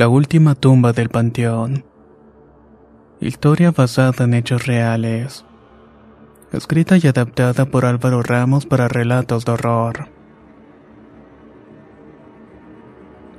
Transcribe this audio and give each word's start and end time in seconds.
La 0.00 0.08
última 0.08 0.54
tumba 0.54 0.94
del 0.94 1.10
panteón. 1.10 1.84
Historia 3.20 3.70
basada 3.70 4.24
en 4.24 4.32
hechos 4.32 4.66
reales. 4.66 5.44
Escrita 6.52 6.96
y 6.96 7.06
adaptada 7.06 7.66
por 7.66 7.84
Álvaro 7.84 8.22
Ramos 8.22 8.64
para 8.64 8.88
relatos 8.88 9.44
de 9.44 9.52
horror. 9.52 10.08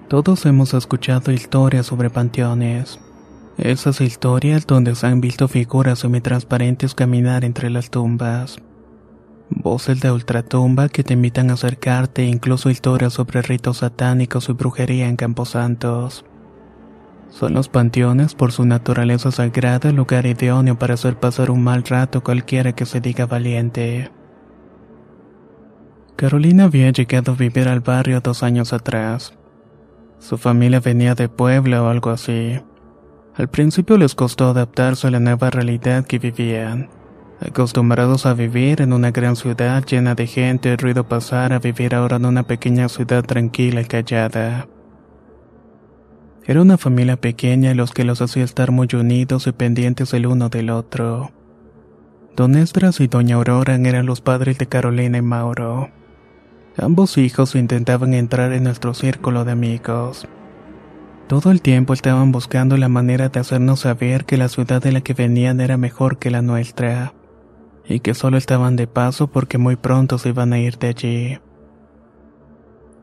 Todos 0.07 0.45
hemos 0.45 0.75
escuchado 0.75 1.31
historias 1.31 1.87
sobre 1.87 2.11
panteones. 2.11 2.99
Esas 3.57 3.99
historias 3.99 4.67
donde 4.67 4.93
se 4.93 5.07
han 5.07 5.19
visto 5.19 5.47
figuras 5.47 5.97
semitransparentes 5.97 6.93
caminar 6.93 7.43
entre 7.43 7.71
las 7.71 7.89
tumbas. 7.89 8.59
Voces 9.49 9.99
de 9.99 10.11
ultratumba 10.11 10.89
que 10.89 11.03
te 11.03 11.15
invitan 11.15 11.49
a 11.49 11.53
acercarte 11.53 12.21
e 12.21 12.27
incluso 12.27 12.69
historias 12.69 13.13
sobre 13.13 13.41
ritos 13.41 13.77
satánicos 13.77 14.47
y 14.47 14.51
brujería 14.51 15.09
en 15.09 15.15
camposantos. 15.15 16.23
Son 17.31 17.53
los 17.53 17.69
panteones 17.69 18.35
por 18.35 18.51
su 18.51 18.65
naturaleza 18.65 19.31
sagrada 19.31 19.89
el 19.89 19.95
lugar 19.95 20.25
idóneo 20.25 20.77
para 20.77 20.95
hacer 20.95 21.17
pasar 21.17 21.49
un 21.49 21.63
mal 21.63 21.83
rato 21.83 22.21
cualquiera 22.21 22.73
que 22.73 22.85
se 22.85 22.99
diga 22.99 23.25
valiente. 23.25 24.11
Carolina 26.17 26.65
había 26.65 26.91
llegado 26.91 27.31
a 27.31 27.35
vivir 27.35 27.67
al 27.67 27.79
barrio 27.79 28.19
dos 28.19 28.43
años 28.43 28.73
atrás. 28.73 29.33
Su 30.19 30.37
familia 30.37 30.81
venía 30.81 31.15
de 31.15 31.29
Puebla 31.29 31.81
o 31.81 31.87
algo 31.87 32.11
así. 32.11 32.61
Al 33.35 33.47
principio 33.47 33.97
les 33.97 34.13
costó 34.13 34.49
adaptarse 34.49 35.07
a 35.07 35.11
la 35.11 35.19
nueva 35.19 35.49
realidad 35.49 36.05
que 36.05 36.19
vivían. 36.19 36.89
Acostumbrados 37.39 38.27
a 38.27 38.33
vivir 38.33 38.81
en 38.81 38.93
una 38.93 39.09
gran 39.09 39.35
ciudad 39.35 39.83
llena 39.85 40.13
de 40.13 40.27
gente 40.27 40.69
y 40.69 40.75
ruido 40.75 41.07
pasar 41.07 41.53
a 41.53 41.59
vivir 41.59 41.95
ahora 41.95 42.17
en 42.17 42.25
una 42.25 42.43
pequeña 42.43 42.87
ciudad 42.87 43.23
tranquila 43.23 43.81
y 43.81 43.85
callada. 43.85 44.67
Era 46.45 46.61
una 46.61 46.77
familia 46.77 47.17
pequeña 47.17 47.75
los 47.75 47.91
que 47.91 48.03
los 48.03 48.21
hacía 48.21 48.43
estar 48.43 48.71
muy 48.71 48.87
unidos 48.93 49.45
y 49.45 49.51
pendientes 49.51 50.13
el 50.13 50.25
uno 50.25 50.49
del 50.49 50.71
otro. 50.71 51.31
Don 52.35 52.55
Estras 52.55 52.99
y 52.99 53.07
Doña 53.07 53.35
Aurora 53.35 53.75
eran 53.75 54.07
los 54.07 54.21
padres 54.21 54.57
de 54.57 54.65
Carolina 54.65 55.19
y 55.19 55.21
Mauro. 55.21 55.89
Ambos 56.77 57.17
hijos 57.17 57.55
intentaban 57.55 58.13
entrar 58.13 58.53
en 58.53 58.63
nuestro 58.63 58.93
círculo 58.93 59.45
de 59.45 59.51
amigos. 59.51 60.27
Todo 61.27 61.51
el 61.51 61.61
tiempo 61.61 61.93
estaban 61.93 62.31
buscando 62.31 62.75
la 62.75 62.89
manera 62.89 63.29
de 63.29 63.39
hacernos 63.39 63.81
saber 63.81 64.25
que 64.25 64.37
la 64.37 64.49
ciudad 64.49 64.81
de 64.81 64.91
la 64.91 65.01
que 65.01 65.13
venían 65.13 65.61
era 65.61 65.77
mejor 65.77 66.17
que 66.17 66.31
la 66.31 66.41
nuestra, 66.41 67.13
y 67.85 67.99
que 67.99 68.13
solo 68.13 68.37
estaban 68.37 68.75
de 68.75 68.87
paso 68.87 69.27
porque 69.27 69.57
muy 69.57 69.75
pronto 69.75 70.17
se 70.17 70.29
iban 70.29 70.53
a 70.53 70.59
ir 70.59 70.77
de 70.79 70.87
allí. 70.87 71.39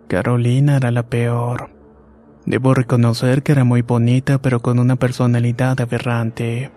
Carolina 0.08 0.76
era 0.76 0.90
la 0.90 1.04
peor. 1.04 1.77
Debo 2.48 2.72
reconocer 2.72 3.42
que 3.42 3.52
era 3.52 3.64
muy 3.64 3.82
bonita 3.82 4.38
pero 4.38 4.60
con 4.60 4.78
una 4.78 4.96
personalidad 4.96 5.78
aberrante. 5.82 6.70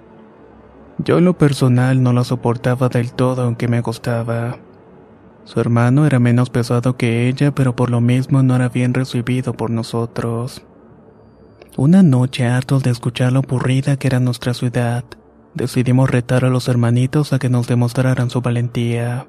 Yo 0.97 1.19
en 1.19 1.23
lo 1.23 1.37
personal 1.37 2.03
no 2.03 2.11
la 2.11 2.25
soportaba 2.25 2.89
del 2.89 3.13
todo 3.13 3.43
aunque 3.43 3.69
me 3.69 3.79
gustaba. 3.79 4.57
Su 5.45 5.61
hermano 5.61 6.05
era 6.05 6.19
menos 6.19 6.49
pesado 6.49 6.97
que 6.97 7.29
ella 7.29 7.55
pero 7.55 7.73
por 7.73 7.89
lo 7.89 8.01
mismo 8.01 8.43
no 8.43 8.57
era 8.57 8.67
bien 8.67 8.93
recibido 8.93 9.53
por 9.53 9.69
nosotros. 9.69 10.61
Una 11.77 12.03
noche 12.03 12.47
hartos 12.47 12.83
de 12.83 12.89
escuchar 12.89 13.31
lo 13.31 13.39
aburrida 13.39 13.95
que 13.95 14.07
era 14.07 14.19
nuestra 14.19 14.53
ciudad, 14.53 15.05
decidimos 15.53 16.11
retar 16.11 16.43
a 16.43 16.49
los 16.49 16.67
hermanitos 16.67 17.31
a 17.31 17.39
que 17.39 17.47
nos 17.47 17.67
demostraran 17.67 18.29
su 18.29 18.41
valentía. 18.41 19.25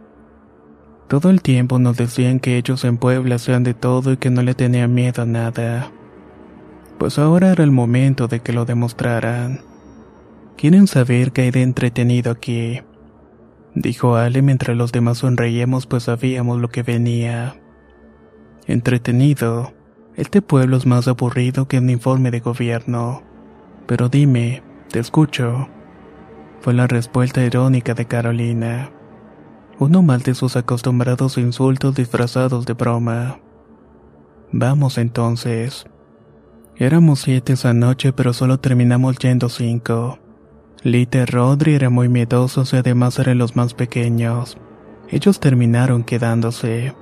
Todo 1.07 1.31
el 1.31 1.41
tiempo 1.41 1.79
nos 1.79 1.97
decían 1.97 2.41
que 2.41 2.57
ellos 2.57 2.85
en 2.85 2.97
Puebla 2.97 3.37
hacían 3.37 3.63
de 3.63 3.75
todo 3.75 4.11
y 4.11 4.17
que 4.17 4.31
no 4.31 4.43
le 4.43 4.55
tenían 4.55 4.93
miedo 4.93 5.23
a 5.23 5.27
nada 5.27 5.93
pues 6.99 7.19
ahora 7.19 7.53
era 7.53 7.65
el 7.65 7.71
momento 7.71 8.29
de 8.29 8.41
que 8.41 8.53
lo 8.53 8.65
demostraran. 8.65 9.61
¿Quieren 10.57 10.87
saber 10.87 11.33
qué 11.33 11.43
hay 11.43 11.51
de 11.51 11.63
entretenido 11.63 12.31
aquí? 12.31 12.81
Dijo 13.75 14.17
Ale 14.17 14.43
mientras 14.43 14.77
los 14.77 14.93
demás 14.93 15.19
sonreíamos 15.19 15.87
pues 15.87 16.05
sabíamos 16.05 16.61
lo 16.61 16.69
que 16.69 16.83
venía. 16.83 17.57
Entretenido. 18.67 19.73
Este 20.15 20.43
pueblo 20.43 20.77
es 20.77 20.87
más 20.87 21.09
aburrido 21.09 21.67
que 21.67 21.79
un 21.79 21.91
informe 21.91 22.31
de 22.31 22.41
gobierno. 22.41 23.23
Pero 23.87 24.09
dime, 24.09 24.63
te 24.91 24.99
escucho. 24.99 25.69
Fue 26.61 26.75
la 26.75 26.87
respuesta 26.87 27.45
irónica 27.45 27.95
de 27.95 28.05
Carolina. 28.05 28.91
Uno 29.79 30.03
más 30.03 30.23
de 30.23 30.35
sus 30.35 30.57
acostumbrados 30.57 31.39
insultos 31.39 31.95
disfrazados 31.95 32.67
de 32.67 32.75
broma. 32.75 33.41
Vamos 34.53 34.99
entonces. 34.99 35.87
Éramos 36.77 37.21
siete 37.21 37.53
esa 37.53 37.75
noche, 37.75 38.13
pero 38.13 38.33
solo 38.33 38.59
terminamos 38.59 39.19
yendo 39.19 39.49
cinco. 39.49 40.19
Lita 40.83 41.19
y 41.19 41.25
Rodri 41.27 41.75
eran 41.75 41.93
muy 41.93 42.09
miedosos 42.09 42.73
y 42.73 42.77
además 42.77 43.19
eran 43.19 43.39
los 43.39 43.55
más 43.55 43.75
pequeños. 43.75 44.57
Ellos 45.09 45.39
terminaron 45.39 46.03
quedándose. 46.03 46.95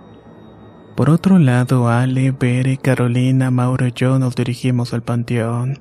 Por 0.96 1.08
otro 1.08 1.38
lado, 1.38 1.88
Ale, 1.88 2.32
Bere, 2.32 2.76
Carolina, 2.76 3.50
Mauro 3.50 3.86
y 3.86 3.92
yo 3.92 4.18
nos 4.18 4.34
dirigimos 4.34 4.92
al 4.92 5.02
panteón. 5.02 5.78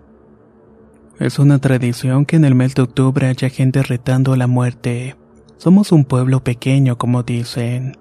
Es 1.19 1.39
una 1.39 1.59
tradición 1.59 2.25
que 2.25 2.37
en 2.37 2.45
el 2.45 2.55
mes 2.55 2.75
de 2.75 2.83
octubre 2.83 3.27
haya 3.27 3.49
gente 3.49 3.83
retando 3.83 4.31
a 4.31 4.37
la 4.37 4.47
muerte. 4.47 5.17
Somos 5.57 5.91
un 5.91 6.05
pueblo 6.05 6.41
pequeño, 6.41 6.97
como 6.97 7.23
dicen, 7.23 7.97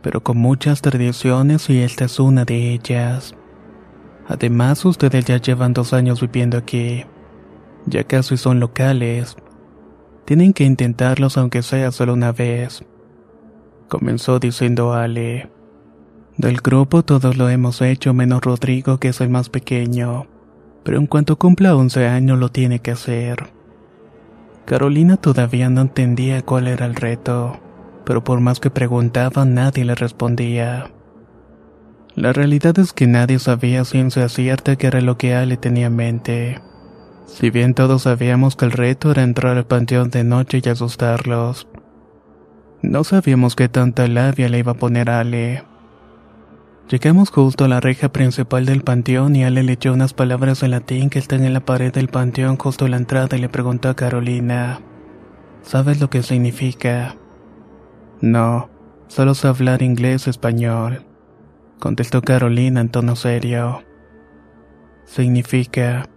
pero 0.00 0.22
con 0.22 0.38
muchas 0.38 0.80
tradiciones 0.80 1.68
y 1.68 1.80
esta 1.80 2.06
es 2.06 2.18
una 2.18 2.46
de 2.46 2.72
ellas. 2.72 3.34
Además, 4.28 4.84
ustedes 4.84 5.24
ya 5.24 5.38
llevan 5.38 5.72
dos 5.72 5.92
años 5.92 6.20
viviendo 6.20 6.58
aquí. 6.58 7.04
Ya 7.86 8.04
casi 8.04 8.36
son 8.36 8.60
locales. 8.60 9.36
Tienen 10.24 10.52
que 10.52 10.64
intentarlos 10.64 11.36
aunque 11.36 11.62
sea 11.62 11.90
solo 11.90 12.12
una 12.12 12.32
vez. 12.32 12.84
Comenzó 13.88 14.38
diciendo 14.38 14.92
Ale. 14.92 15.50
Del 16.36 16.58
grupo 16.58 17.02
todos 17.02 17.36
lo 17.36 17.48
hemos 17.48 17.82
hecho 17.82 18.14
menos 18.14 18.40
Rodrigo 18.40 18.98
que 18.98 19.08
es 19.08 19.20
el 19.20 19.28
más 19.28 19.48
pequeño. 19.48 20.26
Pero 20.84 20.98
en 20.98 21.06
cuanto 21.06 21.38
cumpla 21.38 21.76
11 21.76 22.06
años 22.06 22.38
lo 22.38 22.48
tiene 22.48 22.78
que 22.78 22.92
hacer. 22.92 23.52
Carolina 24.64 25.16
todavía 25.16 25.68
no 25.68 25.80
entendía 25.82 26.42
cuál 26.42 26.68
era 26.68 26.86
el 26.86 26.94
reto, 26.94 27.60
pero 28.04 28.22
por 28.22 28.40
más 28.40 28.60
que 28.60 28.70
preguntaba 28.70 29.44
nadie 29.44 29.84
le 29.84 29.94
respondía. 29.94 30.90
La 32.14 32.32
realidad 32.34 32.78
es 32.78 32.92
que 32.92 33.06
nadie 33.06 33.38
sabía 33.38 33.84
ciencia 33.86 34.28
cierta 34.28 34.76
qué 34.76 34.86
era 34.86 35.00
lo 35.00 35.16
que 35.16 35.34
Ale 35.34 35.56
tenía 35.56 35.86
en 35.86 35.96
mente. 35.96 36.60
Si 37.26 37.48
bien 37.48 37.72
todos 37.72 38.02
sabíamos 38.02 38.54
que 38.54 38.66
el 38.66 38.72
reto 38.72 39.10
era 39.10 39.22
entrar 39.22 39.56
al 39.56 39.64
panteón 39.64 40.10
de 40.10 40.22
noche 40.22 40.60
y 40.62 40.68
asustarlos. 40.68 41.66
No 42.82 43.04
sabíamos 43.04 43.56
qué 43.56 43.70
tanta 43.70 44.06
labia 44.08 44.50
le 44.50 44.58
iba 44.58 44.72
a 44.72 44.76
poner 44.76 45.08
a 45.08 45.20
Ale. 45.20 45.64
Llegamos 46.90 47.30
justo 47.30 47.64
a 47.64 47.68
la 47.68 47.80
reja 47.80 48.10
principal 48.10 48.66
del 48.66 48.82
panteón 48.82 49.34
y 49.34 49.44
Ale 49.44 49.62
leyó 49.62 49.94
unas 49.94 50.12
palabras 50.12 50.62
en 50.62 50.72
latín 50.72 51.08
que 51.08 51.18
están 51.18 51.42
en 51.44 51.54
la 51.54 51.64
pared 51.64 51.94
del 51.94 52.08
panteón 52.08 52.58
justo 52.58 52.84
a 52.84 52.88
la 52.88 52.98
entrada 52.98 53.38
y 53.38 53.40
le 53.40 53.48
preguntó 53.48 53.88
a 53.88 53.96
Carolina. 53.96 54.80
¿Sabes 55.62 56.00
lo 56.00 56.10
que 56.10 56.22
significa? 56.22 57.16
No, 58.20 58.68
solo 59.06 59.34
sé 59.34 59.48
hablar 59.48 59.80
inglés 59.80 60.26
o 60.26 60.30
español, 60.30 61.06
contestó 61.82 62.22
Carolina 62.22 62.80
en 62.80 62.90
tono 62.90 63.16
serio. 63.16 63.82
Significa... 65.04 66.08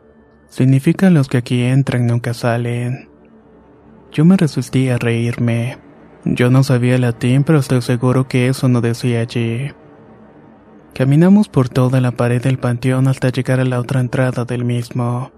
Significa 0.48 1.10
los 1.10 1.28
que 1.28 1.38
aquí 1.38 1.64
entran 1.64 2.06
nunca 2.06 2.36
salen. 2.36 3.10
Yo 4.12 4.26
me 4.26 4.38
resistí 4.38 4.90
a 4.90 5.00
reírme. 5.00 5.80
Yo 6.24 6.52
no 6.52 6.62
sabía 6.62 7.00
latín, 7.00 7.44
pero 7.44 7.58
estoy 7.58 7.82
seguro 7.82 8.28
que 8.28 8.48
eso 8.48 8.70
no 8.70 8.80
decía 8.80 9.22
allí. 9.22 9.72
Caminamos 10.94 11.50
por 11.50 11.68
toda 11.68 12.00
la 12.00 12.12
pared 12.12 12.44
del 12.44 12.60
panteón 12.60 13.08
hasta 13.08 13.30
llegar 13.30 13.60
a 13.60 13.66
la 13.66 13.80
otra 13.80 14.02
entrada 14.02 14.46
del 14.46 14.66
mismo. 14.66 15.32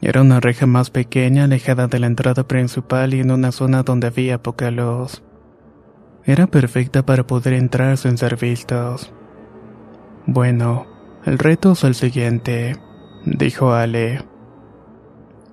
Era 0.00 0.20
una 0.20 0.38
reja 0.38 0.66
más 0.66 0.90
pequeña, 0.90 1.42
alejada 1.42 1.88
de 1.88 1.98
la 1.98 2.06
entrada 2.06 2.46
principal 2.46 3.14
y 3.14 3.20
en 3.20 3.32
una 3.32 3.50
zona 3.50 3.82
donde 3.82 4.06
había 4.06 4.40
poca 4.40 4.70
luz. 4.70 5.24
Era 6.28 6.46
perfecta 6.46 7.06
para 7.06 7.26
poder 7.26 7.54
entrar 7.54 7.96
sin 7.96 8.18
ser 8.18 8.36
vistos. 8.36 9.10
Bueno, 10.26 10.86
el 11.24 11.38
reto 11.38 11.72
es 11.72 11.84
el 11.84 11.94
siguiente, 11.94 12.76
dijo 13.24 13.72
Ale. 13.72 14.26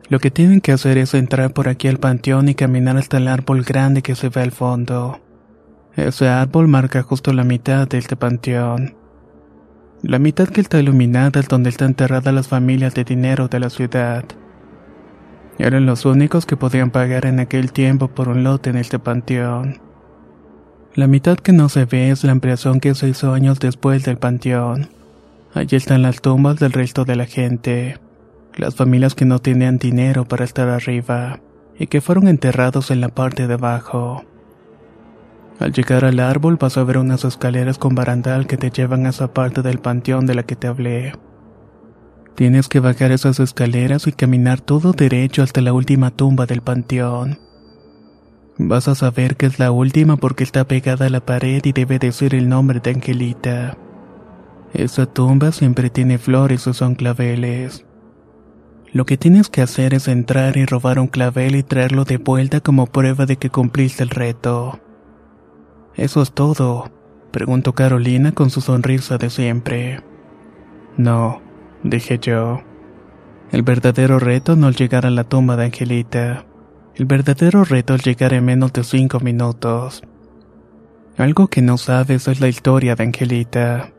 Lo 0.10 0.20
que 0.20 0.32
tienen 0.32 0.60
que 0.60 0.74
hacer 0.74 0.98
es 0.98 1.14
entrar 1.14 1.54
por 1.54 1.70
aquí 1.70 1.88
al 1.88 2.00
panteón 2.00 2.50
y 2.50 2.56
caminar 2.56 2.98
hasta 2.98 3.16
el 3.16 3.30
árbol 3.30 3.64
grande 3.64 4.02
que 4.02 4.16
se 4.16 4.28
ve 4.28 4.42
al 4.42 4.52
fondo. 4.52 5.22
Ese 5.96 6.28
árbol 6.28 6.68
marca 6.68 7.04
justo 7.04 7.32
la 7.32 7.46
mitad 7.46 7.88
de 7.88 7.98
este 7.98 8.18
panteón. 8.18 8.98
La 10.02 10.20
mitad 10.20 10.50
que 10.50 10.60
está 10.60 10.78
iluminada 10.78 11.40
es 11.40 11.48
donde 11.48 11.70
están 11.70 11.92
enterradas 11.92 12.34
las 12.34 12.50
familias 12.50 12.94
de 12.96 13.06
dinero 13.06 13.48
de 13.48 13.62
la 13.62 13.70
ciudad. 13.70 14.26
Eran 15.58 15.86
los 15.86 16.06
únicos 16.06 16.46
que 16.46 16.58
podían 16.58 16.92
pagar 16.92 17.26
en 17.28 17.40
aquel 17.40 17.72
tiempo 17.72 18.10
por 18.10 18.28
un 18.28 18.44
lote 18.44 18.72
en 18.72 18.76
este 18.76 19.00
panteón. 19.00 19.85
La 20.96 21.08
mitad 21.08 21.36
que 21.36 21.52
no 21.52 21.68
se 21.68 21.84
ve 21.84 22.10
es 22.10 22.24
la 22.24 22.32
ampliación 22.32 22.80
que 22.80 22.96
se 22.96 23.10
hizo 23.10 23.34
años 23.34 23.60
después 23.60 24.06
del 24.06 24.18
panteón. 24.18 24.88
Allí 25.54 25.76
están 25.76 26.02
las 26.02 26.22
tumbas 26.22 26.58
del 26.58 26.72
resto 26.72 27.04
de 27.04 27.18
la 27.18 27.26
gente, 27.26 27.98
las 28.56 28.76
familias 28.76 29.14
que 29.14 29.26
no 29.26 29.40
tenían 29.40 29.78
dinero 29.78 30.24
para 30.24 30.46
estar 30.46 30.70
arriba 30.70 31.42
y 31.78 31.88
que 31.88 32.00
fueron 32.00 32.30
enterrados 32.30 32.92
en 32.92 33.02
la 33.02 33.10
parte 33.10 33.46
de 33.46 33.56
abajo. 33.56 34.24
Al 35.60 35.74
llegar 35.74 36.06
al 36.06 36.22
árbol 36.22 36.56
vas 36.56 36.78
a 36.78 36.84
ver 36.86 36.98
unas 36.98 37.26
escaleras 37.26 37.78
con 37.78 37.94
barandal 37.94 38.48
que 38.48 38.56
te 38.56 38.70
llevan 38.70 39.06
a 39.06 39.10
esa 39.10 39.34
parte 39.34 39.62
del 39.62 39.80
panteón 39.80 40.26
de 40.26 40.36
la 40.36 40.44
que 40.44 40.56
te 40.56 40.68
hablé. 40.68 41.12
Tienes 42.36 42.70
que 42.70 42.80
bajar 42.80 43.12
esas 43.12 43.42
escaleras 43.42 44.08
y 44.08 44.14
caminar 44.14 44.62
todo 44.62 44.94
derecho 44.94 45.44
hasta 45.44 45.60
la 45.60 45.74
última 45.74 46.12
tumba 46.12 46.46
del 46.46 46.62
panteón. 46.62 47.40
Vas 48.58 48.88
a 48.88 48.96
saber 48.96 49.36
que 49.36 49.48
es 49.48 49.60
la 49.60 49.72
última 49.72 50.16
porque 50.16 50.46
está 50.46 50.66
pegada 50.66 51.08
a 51.08 51.10
la 51.10 51.26
pared 51.26 51.62
y 51.66 51.74
debe 51.74 52.00
decir 52.00 52.34
el 52.34 52.48
nombre 52.48 52.80
de 52.80 52.92
Angelita. 52.92 53.78
Esa 54.74 55.06
tumba 55.06 55.52
siempre 55.52 55.90
tiene 55.90 56.18
flores 56.18 56.66
o 56.68 56.74
son 56.74 56.96
claveles. 56.96 57.86
Lo 58.94 59.06
que 59.06 59.18
tienes 59.18 59.50
que 59.50 59.62
hacer 59.62 59.94
es 59.94 60.08
entrar 60.08 60.56
y 60.56 60.66
robar 60.66 61.00
un 61.00 61.08
clavel 61.08 61.58
y 61.58 61.64
traerlo 61.64 62.06
de 62.06 62.16
vuelta 62.16 62.62
como 62.62 62.88
prueba 62.88 63.26
de 63.26 63.36
que 63.36 63.50
cumpliste 63.50 64.04
el 64.04 64.10
reto. 64.10 64.80
¿Eso 65.96 66.22
es 66.22 66.32
todo? 66.32 66.92
preguntó 67.32 67.74
Carolina 67.74 68.32
con 68.32 68.50
su 68.50 68.62
sonrisa 68.62 69.18
de 69.18 69.30
siempre. 69.30 70.02
No, 70.96 71.42
dije 71.84 72.20
yo. 72.20 72.62
El 73.52 73.64
verdadero 73.64 74.18
reto 74.18 74.56
no 74.56 74.70
es 74.70 74.78
llegar 74.78 75.06
a 75.06 75.10
la 75.10 75.26
tumba 75.26 75.58
de 75.58 75.66
Angelita. 75.66 76.46
El 76.96 77.06
verdadero 77.08 77.66
reto 77.66 77.94
es 77.94 78.06
llegar 78.06 78.34
en 78.34 78.46
menos 78.46 78.72
de 78.72 78.86
cinco 78.86 79.20
minutos. 79.20 80.02
Algo 81.18 81.50
que 81.50 81.62
no 81.62 81.78
sabes 81.78 82.30
es 82.30 82.40
la 82.40 82.48
historia 82.48 82.96
de 82.96 83.04
Angelita. 83.04 83.92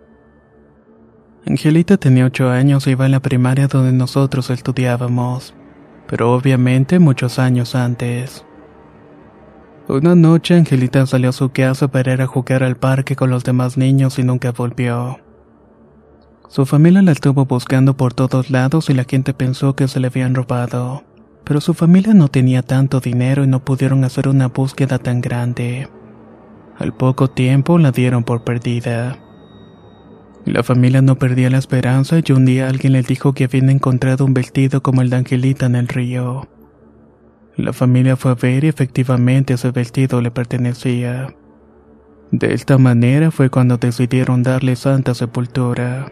Angelita 1.46 1.98
tenía 1.98 2.24
ocho 2.24 2.48
años 2.48 2.86
y 2.86 2.92
iba 2.92 3.04
en 3.04 3.12
la 3.12 3.20
primaria 3.20 3.68
donde 3.68 3.92
nosotros 3.92 4.48
estudiábamos, 4.48 5.54
pero 6.06 6.32
obviamente 6.32 6.98
muchos 6.98 7.38
años 7.38 7.74
antes. 7.74 8.46
Una 9.88 10.14
noche 10.14 10.54
Angelita 10.54 11.04
salió 11.04 11.28
a 11.28 11.32
su 11.32 11.50
casa 11.50 11.88
para 11.88 12.14
ir 12.14 12.22
a 12.22 12.26
jugar 12.26 12.62
al 12.62 12.76
parque 12.76 13.14
con 13.14 13.28
los 13.28 13.44
demás 13.44 13.76
niños 13.76 14.18
y 14.18 14.22
nunca 14.22 14.52
volvió. 14.52 15.20
Su 16.48 16.64
familia 16.64 17.02
la 17.02 17.12
estuvo 17.12 17.44
buscando 17.44 17.94
por 17.94 18.14
todos 18.14 18.48
lados 18.50 18.88
y 18.88 18.94
la 18.94 19.04
gente 19.04 19.34
pensó 19.34 19.76
que 19.76 19.86
se 19.86 20.00
le 20.00 20.06
habían 20.06 20.34
robado, 20.34 21.04
pero 21.46 21.60
su 21.60 21.74
familia 21.74 22.12
no 22.12 22.26
tenía 22.26 22.62
tanto 22.62 22.98
dinero 22.98 23.44
y 23.44 23.46
no 23.46 23.64
pudieron 23.64 24.02
hacer 24.02 24.26
una 24.26 24.48
búsqueda 24.48 24.98
tan 24.98 25.20
grande. 25.20 25.88
Al 26.76 26.92
poco 26.92 27.30
tiempo 27.30 27.78
la 27.78 27.92
dieron 27.92 28.24
por 28.24 28.42
perdida. 28.42 29.16
La 30.44 30.64
familia 30.64 31.02
no 31.02 31.16
perdía 31.20 31.48
la 31.48 31.58
esperanza 31.58 32.16
y 32.18 32.32
un 32.32 32.46
día 32.46 32.68
alguien 32.68 32.94
les 32.94 33.06
dijo 33.06 33.32
que 33.32 33.44
habían 33.44 33.70
encontrado 33.70 34.24
un 34.24 34.34
vestido 34.34 34.82
como 34.82 35.02
el 35.02 35.10
de 35.10 35.16
Angelita 35.16 35.66
en 35.66 35.76
el 35.76 35.86
río. 35.86 36.48
La 37.56 37.72
familia 37.72 38.16
fue 38.16 38.32
a 38.32 38.34
ver 38.34 38.64
y 38.64 38.68
efectivamente 38.68 39.54
ese 39.54 39.70
vestido 39.70 40.20
le 40.20 40.32
pertenecía. 40.32 41.32
De 42.32 42.54
esta 42.54 42.76
manera 42.76 43.30
fue 43.30 43.50
cuando 43.50 43.76
decidieron 43.76 44.42
darle 44.42 44.74
santa 44.74 45.14
sepultura. 45.14 46.10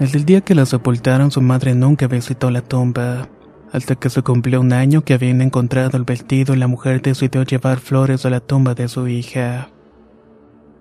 Desde 0.00 0.18
el 0.18 0.24
día 0.24 0.40
que 0.40 0.56
la 0.56 0.66
sepultaron 0.66 1.30
su 1.30 1.40
madre 1.40 1.76
nunca 1.76 2.08
visitó 2.08 2.50
la 2.50 2.60
tumba, 2.60 3.28
hasta 3.74 3.96
que 3.96 4.08
se 4.08 4.22
cumplió 4.22 4.60
un 4.60 4.72
año 4.72 5.02
que 5.02 5.14
habían 5.14 5.42
encontrado 5.42 5.98
el 5.98 6.04
vestido 6.04 6.54
y 6.54 6.58
la 6.58 6.68
mujer 6.68 7.02
decidió 7.02 7.42
llevar 7.42 7.80
flores 7.80 8.24
a 8.24 8.30
la 8.30 8.38
tumba 8.38 8.74
de 8.74 8.86
su 8.86 9.08
hija. 9.08 9.68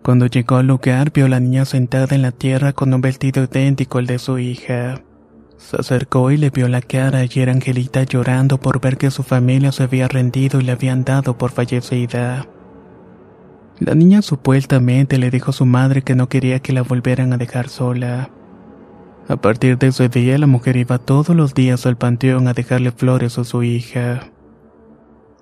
Cuando 0.03 0.27
llegó 0.27 0.57
al 0.57 0.67
lugar 0.67 1.11
vio 1.11 1.25
a 1.25 1.29
la 1.29 1.39
niña 1.39 1.65
sentada 1.65 2.15
en 2.15 2.21
la 2.21 2.31
tierra 2.31 2.71
con 2.71 2.93
un 2.93 3.01
vestido 3.01 3.45
idéntico 3.45 3.97
al 3.97 4.05
de 4.05 4.19
su 4.19 4.37
hija. 4.37 5.01
Se 5.57 5.77
acercó 5.77 6.29
y 6.29 6.37
le 6.37 6.51
vio 6.51 6.67
la 6.67 6.81
cara 6.81 7.25
y 7.25 7.29
era 7.39 7.51
Angelita 7.51 8.03
llorando 8.03 8.59
por 8.59 8.79
ver 8.79 8.97
que 8.97 9.09
su 9.09 9.23
familia 9.23 9.71
se 9.71 9.83
había 9.83 10.07
rendido 10.07 10.61
y 10.61 10.63
le 10.63 10.73
habían 10.73 11.03
dado 11.03 11.35
por 11.35 11.49
fallecida. 11.49 12.47
La 13.79 13.95
niña 13.95 14.21
supuestamente 14.21 15.17
le 15.17 15.31
dijo 15.31 15.49
a 15.49 15.53
su 15.53 15.65
madre 15.65 16.03
que 16.03 16.13
no 16.13 16.29
quería 16.29 16.59
que 16.59 16.73
la 16.73 16.83
volvieran 16.83 17.33
a 17.33 17.37
dejar 17.37 17.69
sola. 17.69 18.29
A 19.27 19.37
partir 19.37 19.77
de 19.77 19.87
ese 19.87 20.09
día 20.09 20.37
la 20.37 20.47
mujer 20.47 20.75
iba 20.75 20.97
todos 20.97 21.35
los 21.35 21.53
días 21.53 21.85
al 21.85 21.97
panteón 21.97 22.47
a 22.47 22.53
dejarle 22.53 22.91
flores 22.91 23.37
a 23.37 23.43
su 23.43 23.63
hija. 23.63 24.31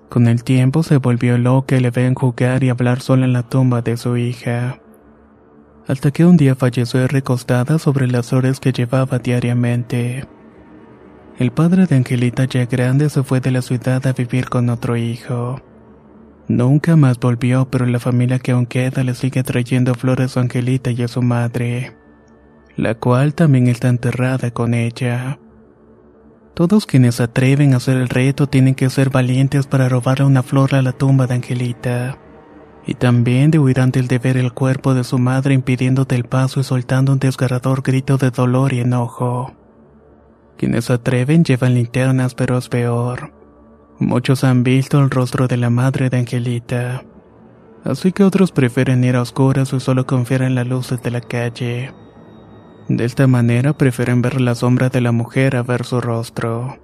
Con 0.08 0.28
el 0.28 0.44
tiempo 0.44 0.82
se 0.82 0.98
volvió 0.98 1.38
loca 1.38 1.76
y 1.76 1.80
le 1.80 1.90
ven 1.90 2.14
jugar 2.14 2.62
y 2.64 2.68
hablar 2.68 3.00
sola 3.00 3.24
en 3.24 3.32
la 3.32 3.42
tumba 3.42 3.82
de 3.82 3.96
su 3.96 4.16
hija 4.16 4.82
hasta 5.86 6.10
que 6.10 6.24
un 6.24 6.36
día 6.36 6.54
falleció 6.54 7.06
recostada 7.08 7.78
sobre 7.78 8.06
las 8.06 8.28
flores 8.28 8.60
que 8.60 8.72
llevaba 8.72 9.18
diariamente. 9.18 10.24
El 11.38 11.50
padre 11.50 11.86
de 11.86 11.96
Angelita 11.96 12.44
ya 12.44 12.66
grande 12.66 13.08
se 13.10 13.22
fue 13.22 13.40
de 13.40 13.50
la 13.50 13.62
ciudad 13.62 14.06
a 14.06 14.12
vivir 14.12 14.48
con 14.48 14.68
otro 14.68 14.96
hijo. 14.96 15.60
Nunca 16.48 16.96
más 16.96 17.18
volvió, 17.18 17.68
pero 17.70 17.86
la 17.86 17.98
familia 17.98 18.38
que 18.38 18.52
aún 18.52 18.66
queda 18.66 19.02
le 19.02 19.14
sigue 19.14 19.42
trayendo 19.42 19.94
flores 19.94 20.36
a 20.36 20.40
Angelita 20.40 20.90
y 20.90 21.02
a 21.02 21.08
su 21.08 21.22
madre, 21.22 21.96
la 22.76 22.94
cual 22.94 23.34
también 23.34 23.68
está 23.68 23.88
enterrada 23.88 24.50
con 24.50 24.74
ella. 24.74 25.38
Todos 26.54 26.86
quienes 26.86 27.20
atreven 27.20 27.72
a 27.72 27.78
hacer 27.78 27.96
el 27.96 28.08
reto 28.08 28.46
tienen 28.46 28.74
que 28.74 28.90
ser 28.90 29.10
valientes 29.10 29.66
para 29.66 29.88
robarle 29.88 30.26
una 30.26 30.42
flor 30.42 30.74
a 30.74 30.82
la 30.82 30.92
tumba 30.92 31.26
de 31.26 31.34
Angelita 31.34 32.18
y 32.86 32.94
también 32.94 33.50
de 33.50 33.58
huir 33.58 33.80
antes 33.80 34.08
de 34.08 34.18
ver 34.18 34.36
el 34.36 34.52
cuerpo 34.52 34.94
de 34.94 35.04
su 35.04 35.18
madre 35.18 35.54
impidiéndote 35.54 36.14
el 36.14 36.24
paso 36.24 36.60
y 36.60 36.64
soltando 36.64 37.12
un 37.12 37.18
desgarrador 37.18 37.82
grito 37.82 38.18
de 38.18 38.30
dolor 38.30 38.72
y 38.72 38.80
enojo. 38.80 39.54
Quienes 40.56 40.90
atreven 40.90 41.44
llevan 41.44 41.74
linternas, 41.74 42.34
pero 42.34 42.58
es 42.58 42.68
peor. 42.68 43.32
Muchos 43.98 44.44
han 44.44 44.62
visto 44.64 45.00
el 45.00 45.10
rostro 45.10 45.48
de 45.48 45.56
la 45.56 45.70
madre 45.70 46.10
de 46.10 46.18
Angelita. 46.18 47.04
Así 47.84 48.12
que 48.12 48.24
otros 48.24 48.52
prefieren 48.52 49.02
ir 49.04 49.16
a 49.16 49.22
oscuras 49.22 49.72
o 49.72 49.80
solo 49.80 50.06
confiar 50.06 50.42
en 50.42 50.54
las 50.54 50.66
luces 50.66 51.02
de 51.02 51.10
la 51.10 51.20
calle. 51.20 51.92
De 52.88 53.04
esta 53.04 53.26
manera 53.26 53.72
prefieren 53.72 54.22
ver 54.22 54.40
la 54.40 54.54
sombra 54.54 54.88
de 54.88 55.00
la 55.00 55.12
mujer 55.12 55.56
a 55.56 55.62
ver 55.62 55.84
su 55.84 56.00
rostro. 56.00 56.78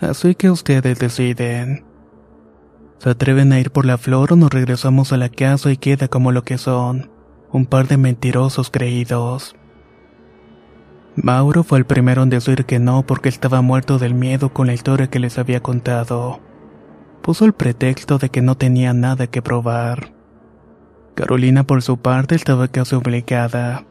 Así 0.00 0.34
que 0.34 0.50
ustedes 0.50 0.98
deciden. 0.98 1.84
¿Se 2.98 3.10
atreven 3.10 3.52
a 3.52 3.60
ir 3.60 3.70
por 3.70 3.86
la 3.86 3.98
flor 3.98 4.32
o 4.32 4.36
nos 4.36 4.50
regresamos 4.50 5.12
a 5.12 5.16
la 5.16 5.28
casa 5.28 5.70
y 5.70 5.76
queda 5.76 6.08
como 6.08 6.32
lo 6.32 6.42
que 6.42 6.58
son? 6.58 7.10
Un 7.52 7.66
par 7.66 7.88
de 7.88 7.96
mentirosos 7.96 8.70
creídos. 8.70 9.54
Mauro 11.14 11.62
fue 11.62 11.78
el 11.78 11.86
primero 11.86 12.22
en 12.22 12.28
decir 12.28 12.66
que 12.66 12.78
no 12.78 13.06
porque 13.06 13.30
estaba 13.30 13.62
muerto 13.62 13.98
del 13.98 14.14
miedo 14.14 14.52
con 14.52 14.66
la 14.66 14.74
historia 14.74 15.08
que 15.08 15.18
les 15.18 15.38
había 15.38 15.60
contado. 15.60 16.40
Puso 17.22 17.46
el 17.46 17.54
pretexto 17.54 18.18
de 18.18 18.28
que 18.28 18.42
no 18.42 18.56
tenía 18.56 18.92
nada 18.92 19.26
que 19.26 19.40
probar. 19.40 20.12
Carolina 21.14 21.64
por 21.64 21.82
su 21.82 21.96
parte 21.96 22.34
estaba 22.34 22.68
casi 22.68 22.94
obligada. 22.94 23.86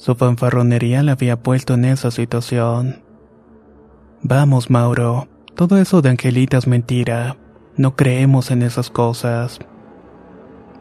Su 0.00 0.14
fanfarronería 0.14 1.02
la 1.02 1.12
había 1.12 1.42
puesto 1.42 1.74
en 1.74 1.84
esa 1.84 2.10
situación. 2.10 3.02
Vamos, 4.22 4.70
Mauro, 4.70 5.28
Todo 5.54 5.76
eso 5.76 6.00
de 6.00 6.08
Angelita 6.08 6.56
es 6.56 6.66
mentira. 6.66 7.36
No 7.76 7.96
creemos 7.96 8.50
en 8.50 8.62
esas 8.62 8.88
cosas. 8.88 9.58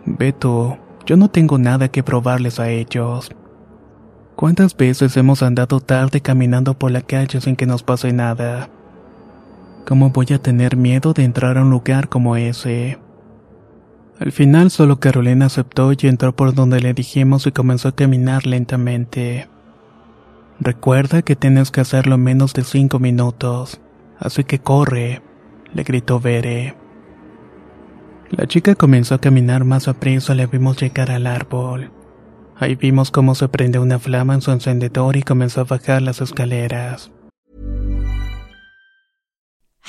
Beto, 0.06 0.78
yo 1.06 1.18
no 1.18 1.30
tengo 1.30 1.58
nada 1.58 1.90
que 1.90 2.02
probarles 2.02 2.62
a 2.62 2.70
ellos. 2.70 3.30
¿Cuántas 4.38 4.78
veces 4.78 5.18
hemos 5.18 5.44
andado 5.44 5.82
tarde 5.82 6.22
caminando 6.22 6.80
por 6.80 6.92
la 6.92 7.02
calle 7.02 7.42
sin 7.42 7.58
que 7.58 7.66
nos 7.66 7.84
pase 7.84 8.14
nada? 8.14 8.70
¿Cómo 9.86 10.12
voy 10.12 10.28
a 10.34 10.42
tener 10.42 10.78
miedo 10.78 11.12
de 11.12 11.26
entrar 11.26 11.58
a 11.58 11.64
un 11.64 11.72
lugar 11.72 12.08
como 12.08 12.38
ese? 12.38 12.98
Al 14.20 14.34
final 14.34 14.70
solo 14.70 15.00
Carolina 15.00 15.46
aceptó 15.46 15.94
y 15.94 15.98
entró 16.08 16.36
por 16.36 16.54
donde 16.54 16.82
le 16.82 16.94
dijimos 16.94 17.48
y 17.48 17.54
comenzó 17.54 17.88
a 17.88 17.96
caminar 17.96 18.46
lentamente. 18.46 19.48
Recuerda 20.60 21.22
que 21.22 21.38
tienes 21.38 21.72
que 21.72 21.80
hacerlo 21.80 22.16
en 22.16 22.24
menos 22.24 22.54
de 22.54 22.66
cinco 22.66 23.00
minutos, 23.00 23.80
así 24.20 24.44
que 24.44 24.60
corre, 24.60 25.22
le 25.74 25.84
gritó 25.84 26.20
Bere. 26.20 26.76
La 28.30 28.46
chica 28.46 28.76
comenzó 28.76 29.16
a 29.16 29.22
caminar 29.22 29.64
más 29.64 29.88
a 29.88 29.94
prisa, 29.94 30.36
le 30.36 30.48
vimos 30.48 30.82
llegar 30.82 31.12
al 31.12 31.26
árbol. 31.26 31.92
Ahí 32.58 32.76
vimos 32.76 33.12
cómo 33.12 33.36
se 33.36 33.48
prende 33.48 33.80
una 33.80 34.00
flama 34.00 34.34
en 34.34 34.42
su 34.42 34.52
encendedor 34.52 35.16
y 35.16 35.24
comenzó 35.24 35.62
a 35.62 35.64
bajar 35.64 36.02
las 36.02 36.20
escaleras. 36.20 37.10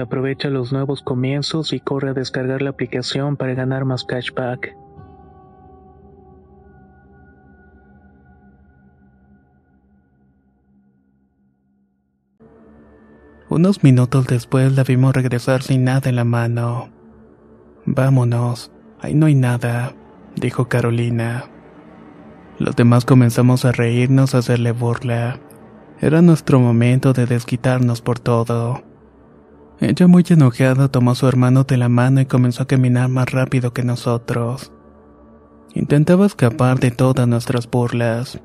Aprovecha 0.00 0.48
los 0.48 0.72
nuevos 0.72 1.02
comienzos 1.02 1.72
y 1.72 1.80
corre 1.80 2.10
a 2.10 2.14
descargar 2.14 2.62
la 2.62 2.70
aplicación 2.70 3.36
para 3.36 3.54
ganar 3.54 3.84
más 3.84 4.04
cashback. 4.04 4.74
Unos 13.50 13.82
minutos 13.82 14.26
después 14.26 14.72
la 14.74 14.84
vimos 14.84 15.12
regresar 15.12 15.62
sin 15.62 15.84
nada 15.84 16.08
en 16.08 16.16
la 16.16 16.24
mano. 16.24 16.88
Vámonos, 17.84 18.70
ahí 19.00 19.14
no 19.14 19.26
hay 19.26 19.34
nada, 19.34 19.94
dijo 20.36 20.68
Carolina. 20.68 21.44
Los 22.58 22.76
demás 22.76 23.04
comenzamos 23.04 23.64
a 23.64 23.72
reírnos, 23.72 24.34
a 24.34 24.38
hacerle 24.38 24.72
burla. 24.72 25.40
Era 26.00 26.22
nuestro 26.22 26.60
momento 26.60 27.12
de 27.12 27.26
desquitarnos 27.26 28.00
por 28.00 28.18
todo. 28.18 28.82
Ella 29.80 30.06
muy 30.06 30.24
enojada 30.28 30.88
tomó 30.88 31.12
a 31.12 31.14
su 31.14 31.26
hermano 31.26 31.64
de 31.64 31.78
la 31.78 31.88
mano 31.88 32.20
y 32.20 32.26
comenzó 32.26 32.64
a 32.64 32.66
caminar 32.66 33.08
más 33.08 33.30
rápido 33.30 33.72
que 33.72 33.82
nosotros. 33.82 34.72
Intentaba 35.74 36.26
escapar 36.26 36.78
de 36.78 36.90
todas 36.90 37.26
nuestras 37.26 37.68
burlas. 37.68 38.38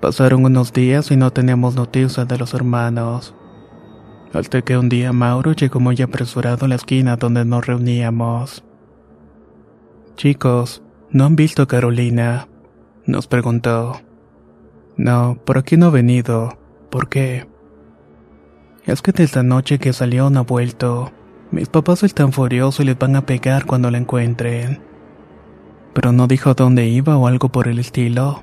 Pasaron 0.00 0.44
unos 0.44 0.72
días 0.72 1.10
y 1.10 1.16
no 1.16 1.32
teníamos 1.32 1.74
noticias 1.74 2.28
de 2.28 2.38
los 2.38 2.54
hermanos. 2.54 3.34
Hasta 4.32 4.62
que 4.62 4.78
un 4.78 4.88
día 4.88 5.12
Mauro 5.12 5.52
llegó 5.52 5.80
muy 5.80 6.00
apresurado 6.00 6.66
a 6.66 6.68
la 6.68 6.76
esquina 6.76 7.16
donde 7.16 7.44
nos 7.44 7.66
reuníamos. 7.66 8.64
Chicos, 10.16 10.82
¿no 11.10 11.24
han 11.24 11.34
visto 11.34 11.62
a 11.62 11.66
Carolina? 11.66 12.46
Nos 13.06 13.26
preguntó. 13.26 14.00
No, 14.96 15.36
por 15.44 15.58
aquí 15.58 15.76
no 15.76 15.86
ha 15.86 15.90
venido. 15.90 16.58
¿Por 16.90 17.08
qué? 17.08 17.48
Es 18.86 19.00
que 19.00 19.12
desde 19.12 19.40
anoche 19.40 19.78
que 19.78 19.92
salió 19.92 20.28
no 20.28 20.40
ha 20.40 20.42
vuelto. 20.42 21.10
Mis 21.50 21.68
papás 21.68 22.02
están 22.02 22.32
furiosos 22.32 22.80
y 22.80 22.84
les 22.84 22.98
van 22.98 23.16
a 23.16 23.24
pegar 23.24 23.64
cuando 23.64 23.90
la 23.90 23.98
encuentren. 23.98 24.82
Pero 25.94 26.12
no 26.12 26.26
dijo 26.26 26.54
dónde 26.54 26.86
iba 26.88 27.16
o 27.16 27.26
algo 27.26 27.48
por 27.48 27.68
el 27.68 27.78
estilo. 27.78 28.42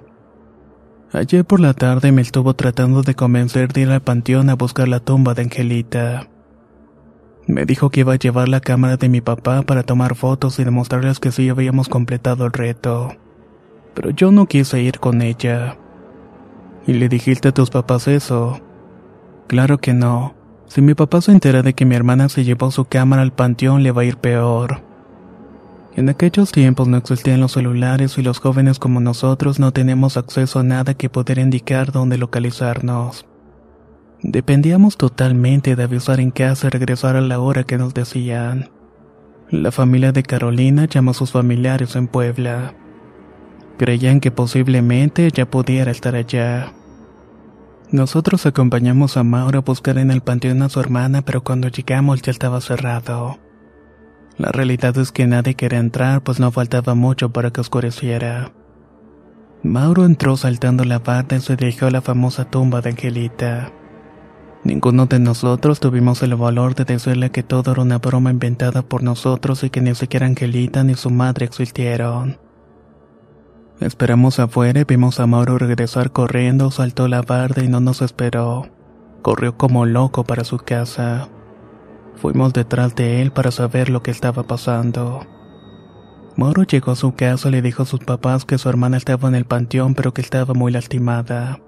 Ayer 1.13 1.45
por 1.45 1.60
la 1.60 1.74
tarde 1.74 2.12
me 2.12 2.21
estuvo 2.21 2.55
tratando 2.55 3.03
de 3.03 3.13
convencer 3.15 3.71
de 3.74 3.81
ir 3.81 3.89
al 3.89 4.01
panteón 4.01 4.50
a 4.50 4.55
buscar 4.55 4.88
la 4.88 5.00
tumba 5.00 5.33
de 5.33 5.43
Angelita. 5.43 6.29
Me 7.48 7.65
dijo 7.65 7.89
que 7.89 8.00
iba 8.00 8.13
a 8.13 8.17
llevar 8.17 8.48
la 8.48 8.62
cámara 8.62 8.98
de 8.98 9.10
mi 9.10 9.19
papá 9.19 9.62
para 9.63 9.83
tomar 9.83 10.15
fotos 10.15 10.57
y 10.57 10.63
demostrarles 10.63 11.19
que 11.19 11.31
sí 11.31 11.50
habíamos 11.50 11.89
completado 11.89 12.45
el 12.45 12.53
reto. 12.53 13.10
Pero 13.93 14.12
yo 14.12 14.31
no 14.31 14.45
quise 14.45 14.81
ir 14.81 15.00
con 15.00 15.21
ella. 15.21 15.77
¿Y 16.88 16.93
le 16.93 17.10
dijiste 17.10 17.50
a 17.50 17.53
tus 17.53 17.69
papás 17.69 18.07
eso? 18.07 18.62
Claro 19.51 19.79
que 19.79 19.93
no. 19.93 20.34
Si 20.67 20.81
mi 20.81 20.93
papá 20.93 21.20
se 21.20 21.34
entera 21.34 21.62
de 21.62 21.74
que 21.74 21.86
mi 21.86 21.93
hermana 21.93 22.29
se 22.29 22.46
llevó 22.46 22.72
su 22.72 22.86
cámara 22.86 23.22
al 23.22 23.34
panteón, 23.34 23.84
le 23.84 23.91
va 23.91 24.03
a 24.03 24.05
ir 24.05 24.15
peor. 24.15 24.81
En 25.93 26.08
aquellos 26.08 26.53
tiempos 26.53 26.88
no 26.88 26.96
existían 26.96 27.41
los 27.41 27.51
celulares 27.51 28.17
y 28.17 28.22
los 28.22 28.39
jóvenes 28.39 28.79
como 28.79 29.01
nosotros 29.01 29.60
no 29.60 29.74
tenemos 29.74 30.15
acceso 30.15 30.60
a 30.60 30.63
nada 30.63 30.93
que 30.93 31.10
pudiera 31.10 31.41
indicar 31.41 31.91
dónde 31.91 32.17
localizarnos. 32.17 33.25
Dependíamos 34.24 34.96
totalmente 34.96 35.75
de 35.75 35.84
avisar 35.84 36.22
en 36.22 36.31
casa 36.31 36.67
y 36.67 36.70
regresar 36.70 37.17
a 37.17 37.22
la 37.22 37.41
hora 37.41 37.65
que 37.65 37.77
nos 37.77 37.93
decían. 37.93 38.70
La 39.50 39.74
familia 39.74 40.13
de 40.13 40.24
Carolina 40.24 40.86
llamó 40.86 41.12
a 41.12 41.13
sus 41.13 41.34
familiares 41.34 41.98
en 41.98 42.08
Puebla. 42.08 42.74
Creían 43.77 44.22
que 44.22 44.31
posiblemente 44.31 45.25
ella 45.25 45.51
pudiera 45.51 45.91
estar 45.91 46.15
allá. 46.15 46.72
Nosotros 47.91 48.45
acompañamos 48.45 49.17
a 49.17 49.24
Mauro 49.24 49.60
a 49.60 49.62
buscar 49.63 49.98
en 49.98 50.12
el 50.12 50.21
panteón 50.21 50.62
a 50.62 50.69
su 50.69 50.79
hermana, 50.79 51.24
pero 51.24 51.43
cuando 51.43 51.67
llegamos 51.67 52.21
ya 52.21 52.31
estaba 52.31 52.62
cerrado. 52.62 53.38
La 54.38 54.50
realidad 54.50 54.98
es 54.98 55.12
que 55.12 55.27
nadie 55.27 55.55
quería 55.55 55.79
entrar, 55.79 56.24
pues 56.24 56.39
no 56.39 56.51
faltaba 56.51 56.95
mucho 56.95 57.31
para 57.31 57.51
que 57.51 57.60
oscureciera. 57.60 58.53
Mauro 59.62 60.05
entró 60.05 60.38
saltando 60.38 60.86
la 60.86 61.00
barda 61.00 61.36
y 61.36 61.41
se 61.41 61.57
dirigió 61.57 61.88
a 61.88 61.91
la 61.91 62.01
famosa 62.01 62.45
tumba 62.45 62.79
de 62.79 62.91
Angelita. 62.91 63.74
Ninguno 64.63 65.05
de 65.05 65.19
nosotros 65.19 65.81
tuvimos 65.81 66.24
el 66.24 66.36
valor 66.36 66.75
de 66.75 66.86
decirle 66.86 67.29
que 67.29 67.43
todo 67.43 67.74
era 67.74 67.81
una 67.81 67.98
broma 67.98 68.31
inventada 68.31 68.83
por 68.83 69.03
nosotros 69.03 69.65
y 69.65 69.69
que 69.69 69.81
ni 69.81 69.95
siquiera 69.95 70.27
Angelita 70.27 70.86
ni 70.86 70.95
su 70.95 71.10
madre 71.10 71.45
existieron. 71.45 72.38
Esperamos 73.81 74.39
afuera 74.39 74.79
y 74.79 74.83
vimos 74.83 75.19
a 75.19 75.27
Mauro 75.27 75.57
regresar 75.57 76.11
corriendo, 76.11 76.71
saltó 76.71 77.07
la 77.07 77.21
barda 77.21 77.63
y 77.63 77.67
no 77.67 77.79
nos 77.79 78.01
esperó. 78.01 78.69
Corrió 79.21 79.57
como 79.57 79.85
loco 79.85 80.23
para 80.23 80.43
su 80.43 80.57
casa. 80.59 81.29
Fuimos 82.15 82.53
detrás 82.53 82.95
de 82.95 83.21
él 83.21 83.31
para 83.31 83.51
saber 83.51 83.89
lo 83.89 84.03
que 84.03 84.11
estaba 84.11 84.43
pasando. 84.43 85.25
Mauro 86.38 86.63
llegó 86.63 86.91
a 86.91 86.95
su 86.95 87.13
casa 87.15 87.50
y 87.50 87.51
le 87.51 87.61
dijo 87.61 87.83
a 87.83 87.88
sus 87.88 88.00
papás 88.00 88.45
que 88.45 88.57
su 88.57 88.69
hermana 88.69 88.97
estaba 88.97 89.27
en 89.27 89.35
el 89.35 89.45
panteón 89.45 89.95
pero 89.95 90.13
que 90.13 90.21
estaba 90.21 90.53
muy 90.53 90.71
lastimada 90.71 91.59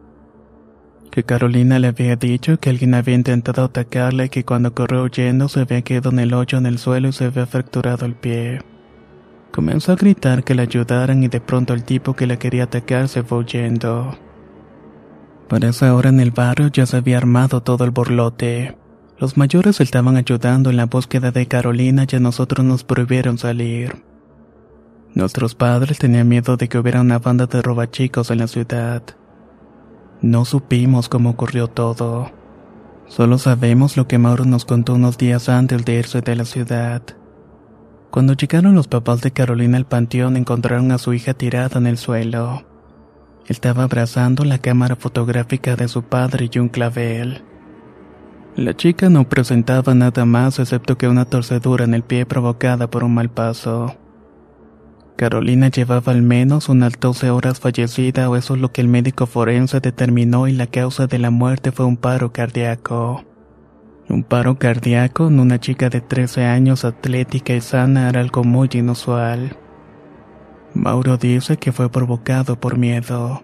que 1.14 1.24
Carolina 1.24 1.78
le 1.78 1.90
había 1.90 2.16
dicho 2.16 2.60
que 2.60 2.72
alguien 2.72 2.96
había 2.96 3.14
intentado 3.14 3.66
atacarla 3.66 4.26
y 4.26 4.30
que 4.30 4.46
cuando 4.46 4.74
corrió 4.74 5.04
huyendo 5.04 5.48
se 5.48 5.60
había 5.60 5.84
quedado 5.84 6.10
en 6.10 6.18
el 6.18 6.34
hoyo 6.34 6.58
en 6.58 6.66
el 6.66 6.80
suelo 6.80 7.10
y 7.10 7.14
se 7.14 7.26
había 7.26 7.46
fracturado 7.46 8.08
el 8.08 8.16
pie. 8.16 8.62
Comenzó 9.54 9.92
a 9.92 9.96
gritar 9.96 10.44
que 10.44 10.56
la 10.56 10.64
ayudaran 10.64 11.22
y 11.22 11.28
de 11.28 11.40
pronto 11.40 11.76
el 11.76 11.84
tipo 11.84 12.16
que 12.16 12.26
la 12.26 12.38
quería 12.38 12.64
atacar 12.64 13.08
se 13.08 13.22
fue 13.22 13.38
huyendo. 13.38 14.18
Para 15.48 15.70
esa 15.70 15.94
hora 15.94 16.10
en 16.10 16.20
el 16.20 16.32
barrio 16.32 16.70
ya 16.70 16.88
se 16.88 16.98
había 16.98 17.20
armado 17.20 17.62
todo 17.62 17.86
el 17.86 17.92
borlote. 17.92 18.76
Los 19.20 19.38
mayores 19.38 19.80
estaban 19.80 20.18
ayudando 20.18 20.72
en 20.72 20.78
la 20.78 20.88
búsqueda 20.88 21.30
de 21.30 21.48
Carolina 21.48 22.08
y 22.12 22.16
a 22.16 22.20
nosotros 22.20 22.66
nos 22.66 22.84
prohibieron 22.84 23.38
salir. 23.38 24.02
Nuestros 25.14 25.54
padres 25.54 26.00
tenían 26.00 26.28
miedo 26.28 26.58
de 26.58 26.68
que 26.68 26.80
hubiera 26.80 27.02
una 27.02 27.20
banda 27.20 27.46
de 27.46 27.62
robachicos 27.62 28.32
en 28.32 28.40
la 28.40 28.48
ciudad. 28.48 29.04
No 30.24 30.46
supimos 30.46 31.10
cómo 31.10 31.30
ocurrió 31.30 31.68
todo. 31.68 32.32
Solo 33.06 33.38
sabemos 33.38 33.98
lo 33.98 34.08
que 34.08 34.18
Mauro 34.18 34.46
nos 34.46 34.66
contó 34.66 34.96
unos 34.96 35.20
días 35.20 35.48
antes 35.48 35.86
de 35.86 35.94
irse 35.94 36.22
de 36.22 36.36
la 36.36 36.46
ciudad. 36.46 37.04
Cuando 38.14 38.34
llegaron 38.34 38.76
los 38.76 38.88
papás 38.88 39.22
de 39.22 39.32
Carolina 39.32 39.76
al 39.76 39.88
panteón 39.88 40.38
encontraron 40.38 40.92
a 40.92 41.00
su 41.00 41.14
hija 41.14 41.34
tirada 41.34 41.80
en 41.80 41.88
el 41.88 41.98
suelo. 41.98 42.62
Estaba 43.48 43.86
abrazando 43.86 44.46
la 44.46 44.60
cámara 44.60 44.96
fotográfica 44.96 45.76
de 45.76 45.88
su 45.88 46.04
padre 46.04 46.48
y 46.54 46.60
un 46.60 46.70
clavel. 46.70 47.42
La 48.56 48.76
chica 48.76 49.10
no 49.10 49.28
presentaba 49.28 49.96
nada 49.96 50.26
más 50.26 50.60
excepto 50.60 50.96
que 50.96 51.08
una 51.08 51.26
torcedura 51.26 51.86
en 51.86 51.96
el 51.96 52.04
pie 52.04 52.28
provocada 52.28 52.88
por 52.88 53.04
un 53.04 53.16
mal 53.16 53.32
paso. 53.32 53.96
Carolina 55.16 55.70
llevaba 55.70 56.12
al 56.12 56.22
menos 56.22 56.70
unas 56.70 57.00
12 57.00 57.32
horas 57.32 57.60
fallecida 57.60 58.30
o 58.30 58.36
eso 58.36 58.54
es 58.54 58.62
lo 58.62 58.72
que 58.72 58.82
el 58.82 58.90
médico 58.90 59.26
forense 59.26 59.80
determinó 59.80 60.48
y 60.48 60.52
la 60.52 60.68
causa 60.68 61.08
de 61.08 61.18
la 61.18 61.32
muerte 61.32 61.72
fue 61.72 61.88
un 61.88 61.98
paro 61.98 62.32
cardíaco. 62.32 63.26
Un 64.10 64.24
paro 64.24 64.60
cardíaco 64.60 65.28
en 65.28 65.40
una 65.40 65.60
chica 65.60 65.90
de 65.90 66.02
13 66.02 66.46
años 66.46 66.84
atlética 66.84 67.54
y 67.54 67.62
sana 67.62 68.10
era 68.10 68.20
algo 68.20 68.44
muy 68.44 68.70
inusual. 68.74 69.58
Mauro 70.74 71.18
dice 71.18 71.58
que 71.58 71.72
fue 71.72 71.90
provocado 71.90 72.60
por 72.60 72.78
miedo, 72.78 73.44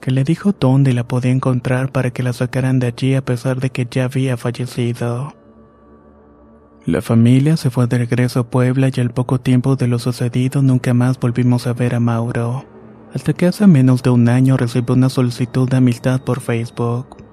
que 0.00 0.10
le 0.10 0.24
dijo 0.24 0.54
dónde 0.58 0.92
la 0.92 1.08
podía 1.08 1.32
encontrar 1.32 1.90
para 1.90 2.10
que 2.10 2.22
la 2.22 2.32
sacaran 2.32 2.78
de 2.78 2.88
allí 2.88 3.14
a 3.14 3.24
pesar 3.24 3.60
de 3.60 3.70
que 3.70 3.86
ya 3.90 4.04
había 4.04 4.36
fallecido. 4.36 5.34
La 6.86 7.02
familia 7.02 7.56
se 7.56 7.70
fue 7.70 7.86
de 7.86 7.98
regreso 7.98 8.40
a 8.40 8.50
Puebla 8.50 8.90
y 8.94 9.00
al 9.00 9.10
poco 9.10 9.40
tiempo 9.40 9.76
de 9.76 9.86
lo 9.86 9.98
sucedido 9.98 10.62
nunca 10.62 10.94
más 10.94 11.18
volvimos 11.18 11.66
a 11.66 11.72
ver 11.72 11.94
a 11.94 12.00
Mauro, 12.00 12.64
hasta 13.12 13.32
que 13.32 13.46
hace 13.46 13.66
menos 13.66 14.02
de 14.02 14.10
un 14.10 14.28
año 14.28 14.56
recibió 14.56 14.94
una 14.94 15.08
solicitud 15.08 15.68
de 15.68 15.76
amistad 15.76 16.22
por 16.22 16.40
Facebook. 16.40 17.29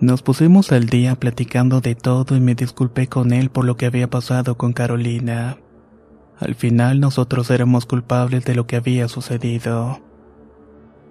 Nos 0.00 0.22
pusimos 0.22 0.72
al 0.72 0.86
día 0.86 1.14
platicando 1.14 1.82
de 1.82 1.94
todo 1.94 2.34
y 2.34 2.40
me 2.40 2.54
disculpé 2.54 3.06
con 3.06 3.34
él 3.34 3.50
por 3.50 3.66
lo 3.66 3.76
que 3.76 3.84
había 3.84 4.08
pasado 4.08 4.56
con 4.56 4.72
Carolina. 4.72 5.58
Al 6.38 6.54
final 6.54 7.00
nosotros 7.00 7.50
éramos 7.50 7.84
culpables 7.84 8.46
de 8.46 8.54
lo 8.54 8.66
que 8.66 8.76
había 8.76 9.08
sucedido. 9.08 10.00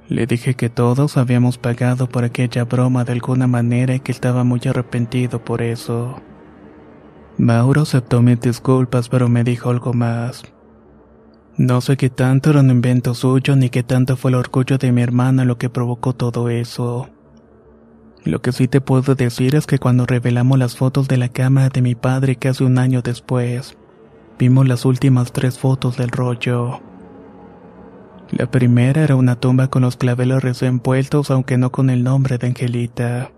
Le 0.07 0.25
dije 0.25 0.55
que 0.55 0.71
todos 0.71 1.17
habíamos 1.17 1.59
pagado 1.59 2.09
por 2.09 2.23
aquella 2.23 2.63
broma 2.63 3.03
de 3.03 3.11
alguna 3.11 3.45
manera 3.45 3.93
y 3.93 3.99
que 3.99 4.11
estaba 4.11 4.43
muy 4.43 4.61
arrepentido 4.65 5.45
por 5.45 5.61
eso. 5.61 6.19
Mauro 7.37 7.81
aceptó 7.81 8.23
mis 8.23 8.41
disculpas, 8.41 9.07
pero 9.07 9.29
me 9.29 9.43
dijo 9.43 9.69
algo 9.69 9.93
más. 9.93 10.41
No 11.57 11.81
sé 11.81 11.95
qué 11.95 12.09
tanto 12.09 12.49
era 12.49 12.61
un 12.61 12.71
invento 12.71 13.13
suyo 13.13 13.55
ni 13.55 13.69
qué 13.69 13.83
tanto 13.83 14.17
fue 14.17 14.31
el 14.31 14.35
orgullo 14.35 14.79
de 14.79 14.91
mi 14.91 15.03
hermana 15.03 15.45
lo 15.45 15.59
que 15.59 15.69
provocó 15.69 16.15
todo 16.15 16.49
eso. 16.49 17.07
Lo 18.25 18.41
que 18.41 18.51
sí 18.51 18.67
te 18.67 18.81
puedo 18.81 19.15
decir 19.15 19.55
es 19.55 19.65
que 19.65 19.79
cuando 19.79 20.05
revelamos 20.05 20.59
las 20.59 20.75
fotos 20.75 21.07
de 21.07 21.17
la 21.17 21.29
cámara 21.29 21.69
de 21.69 21.81
mi 21.81 21.95
padre 21.95 22.35
casi 22.35 22.63
un 22.63 22.77
año 22.77 23.01
después, 23.01 23.77
vimos 24.37 24.67
las 24.67 24.85
últimas 24.85 25.31
tres 25.31 25.57
fotos 25.57 25.97
del 25.97 26.09
rollo. 26.09 26.81
La 28.31 28.51
primera 28.51 29.03
era 29.03 29.15
una 29.15 29.35
tumba 29.35 29.69
con 29.69 29.81
los 29.81 29.95
claveles 29.95 30.43
recién 30.43 30.79
puestos, 30.79 31.31
aunque 31.31 31.57
no 31.57 31.71
con 31.71 31.89
el 31.89 32.03
nombre 32.03 32.37
de 32.37 32.47
Angelita. 32.47 33.31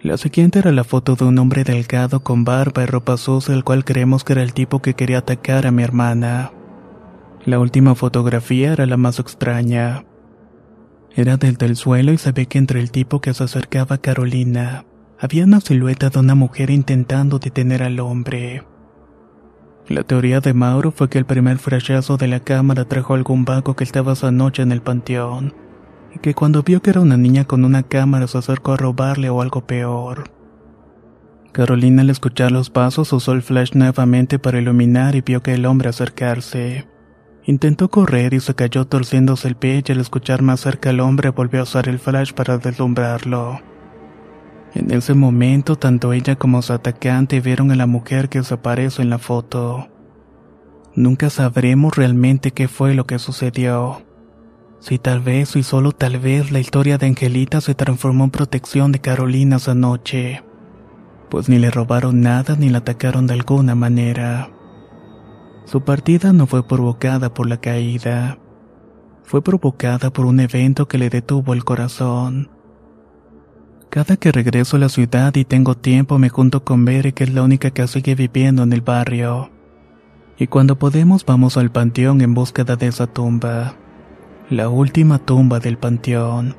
La 0.00 0.16
siguiente 0.16 0.60
era 0.60 0.72
la 0.72 0.84
foto 0.84 1.14
de 1.14 1.24
un 1.26 1.38
hombre 1.38 1.62
delgado 1.62 2.20
con 2.20 2.44
barba 2.44 2.82
y 2.82 2.86
ropa 2.86 3.16
sucia, 3.16 3.54
el 3.54 3.64
cual 3.64 3.84
creemos 3.84 4.24
que 4.24 4.32
era 4.32 4.42
el 4.42 4.54
tipo 4.54 4.80
que 4.80 4.94
quería 4.94 5.18
atacar 5.18 5.66
a 5.66 5.70
mi 5.70 5.82
hermana. 5.82 6.52
La 7.44 7.58
última 7.58 7.94
fotografía 7.94 8.72
era 8.72 8.86
la 8.86 8.96
más 8.96 9.18
extraña. 9.18 10.04
Era 11.14 11.36
del 11.36 11.56
del 11.56 11.76
suelo 11.76 12.12
y 12.12 12.18
se 12.18 12.32
ve 12.32 12.46
que 12.46 12.58
entre 12.58 12.80
el 12.80 12.90
tipo 12.90 13.20
que 13.20 13.34
se 13.34 13.44
acercaba 13.44 13.96
a 13.96 13.98
Carolina 13.98 14.86
había 15.20 15.44
una 15.44 15.60
silueta 15.60 16.08
de 16.08 16.18
una 16.18 16.34
mujer 16.34 16.70
intentando 16.70 17.38
detener 17.38 17.82
al 17.82 18.00
hombre. 18.00 18.64
La 19.88 20.04
teoría 20.04 20.40
de 20.40 20.54
Mauro 20.54 20.90
fue 20.90 21.10
que 21.10 21.18
el 21.18 21.26
primer 21.26 21.58
flashazo 21.58 22.16
de 22.16 22.28
la 22.28 22.40
cámara 22.40 22.86
trajo 22.86 23.14
algún 23.14 23.44
vago 23.44 23.76
que 23.76 23.84
estaba 23.84 24.14
esa 24.14 24.30
noche 24.30 24.62
en 24.62 24.72
el 24.72 24.80
panteón 24.80 25.54
y 26.14 26.18
que 26.18 26.34
cuando 26.34 26.62
vio 26.62 26.80
que 26.80 26.90
era 26.90 27.00
una 27.00 27.16
niña 27.16 27.44
con 27.44 27.64
una 27.64 27.82
cámara 27.82 28.26
se 28.26 28.38
acercó 28.38 28.72
a 28.72 28.76
robarle 28.76 29.28
o 29.28 29.42
algo 29.42 29.66
peor. 29.66 30.30
Carolina 31.52 32.02
al 32.02 32.10
escuchar 32.10 32.50
los 32.50 32.70
pasos 32.70 33.12
usó 33.12 33.32
el 33.32 33.42
flash 33.42 33.72
nuevamente 33.74 34.38
para 34.38 34.58
iluminar 34.58 35.14
y 35.14 35.20
vio 35.20 35.42
que 35.42 35.52
el 35.52 35.66
hombre 35.66 35.90
acercarse. 35.90 36.86
Intentó 37.44 37.88
correr 37.88 38.34
y 38.34 38.40
se 38.40 38.54
cayó 38.54 38.84
torciéndose 38.86 39.48
el 39.48 39.56
pie 39.56 39.82
y 39.86 39.92
al 39.92 40.00
escuchar 40.00 40.42
más 40.42 40.60
cerca 40.60 40.90
al 40.90 41.00
hombre 41.00 41.30
volvió 41.30 41.60
a 41.60 41.64
usar 41.64 41.88
el 41.88 41.98
flash 41.98 42.32
para 42.32 42.58
deslumbrarlo. 42.58 43.60
En 44.74 44.92
ese 44.92 45.14
momento 45.14 45.76
tanto 45.76 46.12
ella 46.12 46.36
como 46.36 46.62
su 46.62 46.72
atacante 46.72 47.40
vieron 47.40 47.72
a 47.72 47.76
la 47.76 47.86
mujer 47.86 48.28
que 48.28 48.38
desapareció 48.38 49.02
en 49.02 49.10
la 49.10 49.18
foto. 49.18 49.88
Nunca 50.94 51.30
sabremos 51.30 51.96
realmente 51.96 52.52
qué 52.52 52.68
fue 52.68 52.94
lo 52.94 53.06
que 53.06 53.18
sucedió. 53.18 54.02
Si 54.78 54.98
tal 54.98 55.20
vez 55.20 55.56
y 55.56 55.62
solo 55.62 55.92
tal 55.92 56.18
vez 56.18 56.52
la 56.52 56.60
historia 56.60 56.96
de 56.96 57.06
Angelita 57.06 57.60
se 57.60 57.74
transformó 57.74 58.24
en 58.24 58.30
protección 58.30 58.92
de 58.92 59.00
Carolina 59.00 59.56
esa 59.56 59.74
noche, 59.74 60.42
pues 61.28 61.48
ni 61.48 61.58
le 61.58 61.70
robaron 61.70 62.20
nada 62.20 62.56
ni 62.56 62.68
la 62.68 62.78
atacaron 62.78 63.26
de 63.26 63.34
alguna 63.34 63.74
manera. 63.74 64.50
Su 65.64 65.82
partida 65.82 66.32
no 66.32 66.46
fue 66.46 66.66
provocada 66.66 67.32
por 67.32 67.48
la 67.48 67.58
caída, 67.58 68.38
fue 69.24 69.42
provocada 69.42 70.12
por 70.12 70.26
un 70.26 70.40
evento 70.40 70.88
que 70.88 70.98
le 70.98 71.08
detuvo 71.08 71.54
el 71.54 71.64
corazón. 71.64 72.50
Cada 73.88 74.18
que 74.18 74.30
regreso 74.30 74.76
a 74.76 74.80
la 74.80 74.90
ciudad 74.90 75.34
y 75.36 75.46
tengo 75.46 75.74
tiempo 75.74 76.18
me 76.18 76.28
junto 76.28 76.64
con 76.64 76.84
Bere 76.84 77.12
que 77.12 77.24
es 77.24 77.32
la 77.32 77.42
única 77.42 77.70
que 77.70 77.86
sigue 77.86 78.14
viviendo 78.14 78.62
en 78.62 78.74
el 78.74 78.82
barrio. 78.82 79.50
Y 80.36 80.48
cuando 80.48 80.78
podemos 80.78 81.24
vamos 81.24 81.56
al 81.56 81.70
panteón 81.70 82.20
en 82.20 82.34
búsqueda 82.34 82.76
de 82.76 82.88
esa 82.88 83.06
tumba. 83.06 83.76
La 84.50 84.68
última 84.68 85.18
tumba 85.18 85.60
del 85.60 85.78
panteón. 85.78 86.56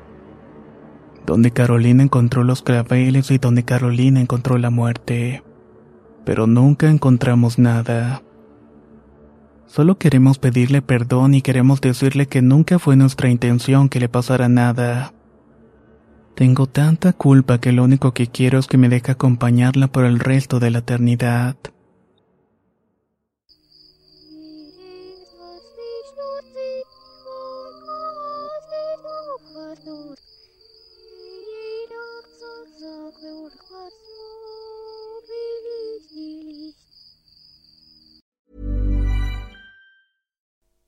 Donde 1.24 1.52
Carolina 1.52 2.02
encontró 2.02 2.42
los 2.42 2.62
claveles 2.62 3.30
y 3.30 3.38
donde 3.38 3.64
Carolina 3.64 4.20
encontró 4.20 4.58
la 4.58 4.70
muerte. 4.70 5.44
Pero 6.24 6.48
nunca 6.48 6.88
encontramos 6.88 7.56
nada. 7.56 8.23
Solo 9.74 9.98
queremos 9.98 10.38
pedirle 10.38 10.82
perdón 10.82 11.34
y 11.34 11.42
queremos 11.42 11.80
decirle 11.80 12.28
que 12.28 12.42
nunca 12.42 12.78
fue 12.78 12.94
nuestra 12.94 13.28
intención 13.28 13.88
que 13.88 13.98
le 13.98 14.08
pasara 14.08 14.48
nada. 14.48 15.12
Tengo 16.36 16.68
tanta 16.68 17.12
culpa 17.12 17.58
que 17.58 17.72
lo 17.72 17.82
único 17.82 18.14
que 18.14 18.28
quiero 18.28 18.60
es 18.60 18.68
que 18.68 18.78
me 18.78 18.88
deje 18.88 19.10
acompañarla 19.10 19.88
por 19.88 20.04
el 20.04 20.20
resto 20.20 20.60
de 20.60 20.70
la 20.70 20.78
eternidad. 20.78 21.56